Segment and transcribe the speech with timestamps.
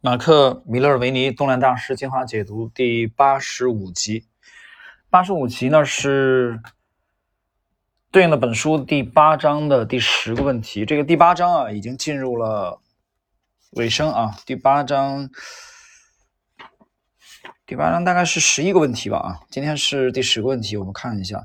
[0.00, 4.28] 马克·米勒尔维尼东南大师精华解读第八十五集，
[5.10, 6.60] 八十五集呢是
[8.12, 10.86] 对应的本书第八章的第十个问题。
[10.86, 12.80] 这个第八章啊已经进入了
[13.70, 15.28] 尾声啊，第八章
[17.66, 21.44] 第八章大概是十一个问题吧啊，今天是第十个问题，我们看一下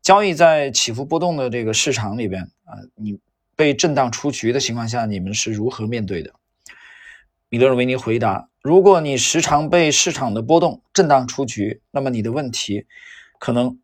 [0.00, 3.20] 交易在起伏波动的这个市场里边啊，你
[3.54, 6.32] 被震荡出局的情况下，你们是如何面对的？
[7.52, 12.86] 米德尔维尼回答：“如果你时常被市场的波动震荡出局，那么你的问题
[13.40, 13.80] 可能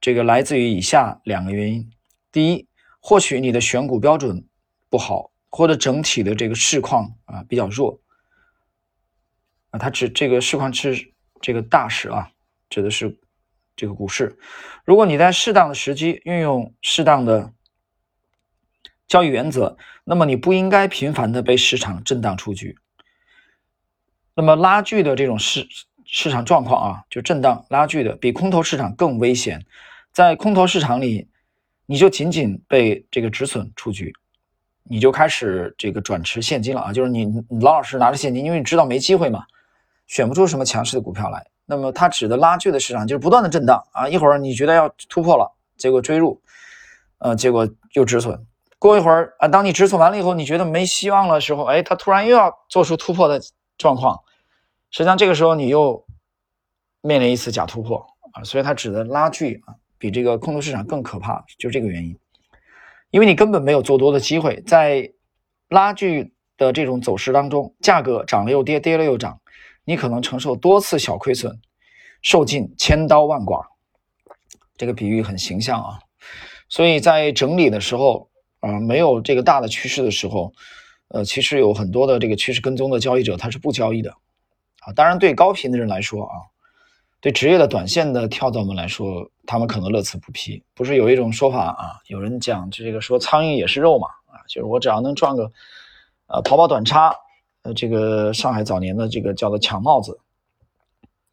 [0.00, 1.90] 这个来自于以下两个原因：
[2.32, 2.66] 第一，
[3.00, 4.46] 或许你的选股标准
[4.88, 8.00] 不好，或者整体的这个市况啊比较弱
[9.68, 12.30] 啊，它指这个市况是这个大势啊，
[12.70, 13.20] 指的是
[13.76, 14.38] 这个股市。
[14.86, 17.52] 如果你在适当的时机运用适当的
[19.06, 22.74] 交易原则，那么你不应该频繁的被市场震荡出局。”
[24.34, 25.66] 那么拉锯的这种市
[26.06, 29.64] 市场状况啊，就震荡拉锯的，比空头市场更危险。
[30.12, 31.28] 在空头市场里，
[31.86, 34.12] 你就仅仅被这个止损出局，
[34.84, 37.26] 你就开始这个转持现金了啊，就是你
[37.60, 39.44] 老老实实拿着现金，因为你知道没机会嘛，
[40.06, 41.46] 选不出什么强势的股票来。
[41.64, 46.40] 那么它指的拉锯的市场就是不断的震荡啊，一会儿你觉得要突破了，结果追入，
[47.18, 48.38] 呃，结果又止损。
[48.78, 53.40] 过一会儿啊，当你止损完了以后，你觉得没希望的时候，哎，它突然又要做出突破的。
[53.82, 54.20] 状况，
[54.92, 56.06] 实际上这个时候你又
[57.00, 62.16] 面临一次假突破啊，所以它指的拉锯啊，比这个空头市场更可怕，就这个原因。
[63.10, 65.12] 因为你根本没有做多的机会，在
[65.68, 69.40] 拉锯的这种走势当中，价格涨了又跌，跌了又涨，
[69.84, 71.60] 你可能承受多次小亏损，
[72.22, 73.66] 受尽千刀万剐。
[74.76, 75.98] 这个比喻很形象啊，
[76.68, 78.30] 所以在整理的时候
[78.60, 80.52] 啊，没有这个大的趋势的时候。
[81.12, 84.10] 呃，其实有很多的这个趋势跟踪的交易者，他是不交易的，
[84.80, 86.36] 啊，当然对高频的人来说啊，
[87.20, 90.64] 对职业的短线的跳蚤们来说，他们可能乐此不疲。
[90.72, 95.52] 不是有一种说法啊，有人讲这个说苍蝇也是肉嘛，啊，就是我只要能赚个，
[96.28, 97.14] 呃，跑跑短差，
[97.60, 100.18] 呃，这个上海早年的这个叫做抢帽子，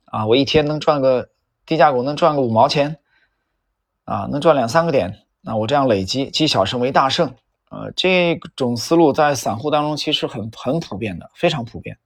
[0.04, 1.30] 啊，我一天能赚个
[1.66, 2.98] 低价股能赚个五毛钱，
[4.04, 7.34] 啊，能赚两三个点，那我这样累积积小胜为大胜。
[7.70, 11.98] 呃，这种思路在散户当中其实很很普遍的，非常普遍。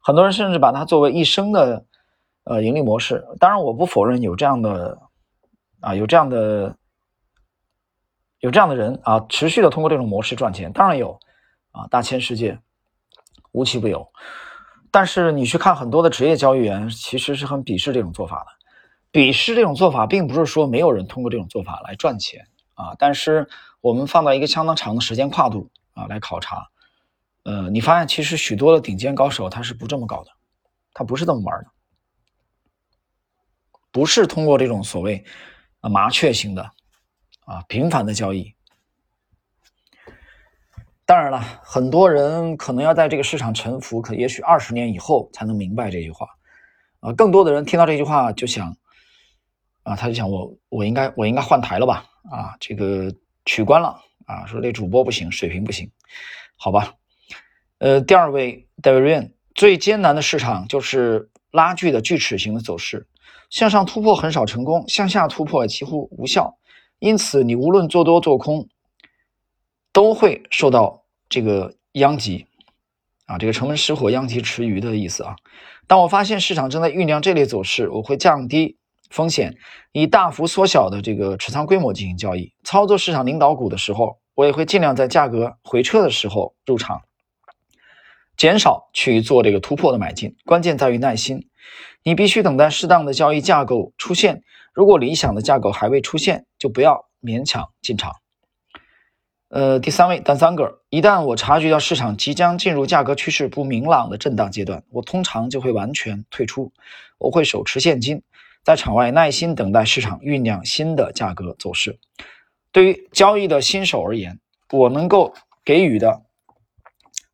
[0.00, 1.84] 很多人甚至把它作为一生的
[2.44, 3.24] 呃盈利模式。
[3.38, 4.98] 当然，我不否认有这样的
[5.80, 6.76] 啊，有这样的
[8.40, 11.18] 有这样的人啊，持续的通过这种模式赚钱，当然有
[11.72, 12.58] 啊，大千世界
[13.52, 14.06] 无奇不有。
[14.90, 18.46] 但是你去看很多的职业交易员，其实是很鄙视这种做法的。
[19.12, 23.48] 鄙视这种做法，并不是说没有人通过这种做法来赚钱啊，但是。
[23.82, 26.66] 我们放到一个相当长的时间跨度啊来考察，
[27.44, 30.30] 呃，你发现其实许多的顶尖高手他是不这么搞的，
[30.92, 31.70] 他不是这么玩的，
[33.92, 35.24] 不是通过这种所谓
[35.82, 36.68] 啊麻雀型的
[37.44, 38.56] 啊频繁的交易。
[41.04, 46.26] 当然了，很多人可能要在这个市场沉浮，可也许二十年以后才能明白这句话
[46.98, 47.12] 啊。
[47.12, 48.76] 更多的人听到这句话就想
[49.84, 53.12] 啊，他就想我我应该我应该换台了吧啊，这个。
[53.48, 54.44] 取关了啊！
[54.44, 55.88] 说这主播不行，水平不行，
[56.56, 56.94] 好吧。
[57.78, 63.06] 呃，第二位 Davidian，最艰难的市场就是拉锯的锯齿形的走势，
[63.50, 66.58] 向上突破很少成功，向下突破几乎无效。
[66.98, 68.68] 因此，你无论做多做空，
[69.92, 72.46] 都会受到这个殃及
[73.26, 73.38] 啊！
[73.38, 75.36] 这个城门失火，殃及池鱼的意思啊。
[75.86, 78.76] 当我发现市场正在酝酿这类走势，我会降低。
[79.10, 79.56] 风险
[79.92, 87.02] 以大幅缩小的这个持仓规模进行交易，操作市场领导股的时候，我也会尽量在价格回撤的时候入场，
[88.36, 90.36] 减少去做这个突破的买进。
[90.44, 91.48] 关键在于耐心，
[92.02, 94.42] 你必须等待适当的交易架构出现。
[94.74, 98.12] 如果理想的架构还未出现，就不要勉强进场。
[99.48, 106.72] 呃，第三位单三个，一旦我察觉到市场即将进入价格趋势不明朗的震荡阶段，我通常就会完全退出，
[107.18, 108.22] 我会手持现金。
[108.66, 112.00] 在场外耐心等待市场酝酿新的价格走势。
[112.72, 114.40] 对于交易的新手而言，
[114.72, 115.32] 我能够
[115.64, 116.24] 给予的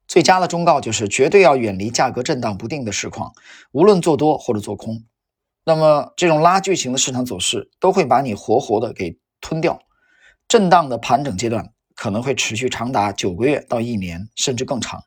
[0.06, 3.32] 最佳的忠告就是：绝对要远离价格震荡不定的市况，
[3.70, 5.06] 无论做多或者做空。
[5.64, 9.81] 那么，这种拉锯型的市场走势都会把你活活的给吞掉。
[10.46, 15.02] 震荡的盘整阶段可能会持续长达九个月到一年，甚至更长。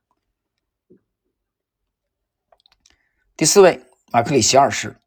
[3.37, 3.79] 第四位，
[4.11, 4.97] 马克里奇二世。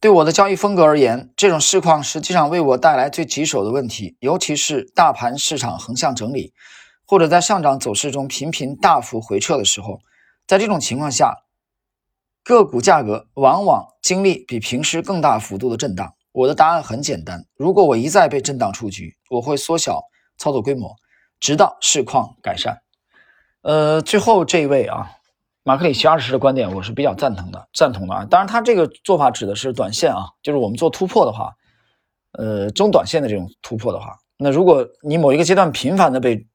[0.00, 6.52] 对我的交易风格而言，这种市况实际上为我带来最棘手的问题，尤其是大盘市场横向整理，
[7.04, 9.98] 或者在上涨走势中频频大幅回撤的时候。
[10.46, 11.34] 在这种情况下，
[12.44, 16.14] 个股价格往往经历比平时更大幅度的震荡。
[16.30, 20.00] 我的答案很简单：如果我一再被震荡出局，我会缩小
[20.36, 20.94] 操作规模，
[21.40, 22.78] 直到市况改善。
[23.62, 25.10] 呃，最后这一位啊，
[25.68, 28.24] 马克里奇二世的观点我是比较赞同的，赞同的啊。
[28.24, 31.52] 当然，他这个做法指的是短线啊，就是我们做突破的话，
[32.38, 36.46] 呃，中短线的这种突破的话，那如果你某一个阶段频繁的被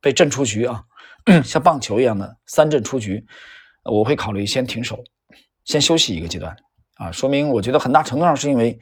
[0.00, 0.84] 被震出局啊，
[1.42, 3.26] 像棒球一样的三震出局，
[3.82, 5.02] 我会考虑先停手，
[5.64, 6.56] 先休息一个阶段
[6.94, 7.10] 啊。
[7.10, 8.78] 说明我觉得很大程度上是因为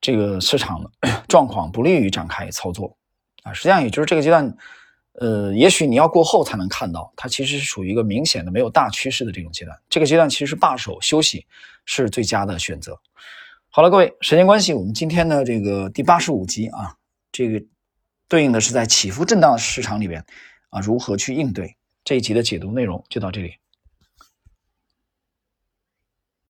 [0.00, 0.90] 这个市场的
[1.28, 2.96] 状况不利于展开操作
[3.42, 3.52] 啊。
[3.52, 4.56] 实际上也就是这个阶段。
[5.20, 9.76] 呃，也许你要过后才能看到，它其实是处于一个明显的没有大趋势的这种阶段。
[9.90, 11.44] 这个阶段其实罢手休息
[11.84, 12.98] 是最佳的选择。
[13.68, 16.94] 好了，各位，时间关系，我们今天的这个第八十五集啊，
[17.32, 17.60] 这个
[18.28, 20.24] 对应的是在起伏震荡的市场里边
[20.70, 23.54] 啊，如何去应对这一集的解读内容就到这里。